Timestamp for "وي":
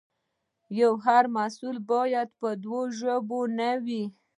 3.85-4.03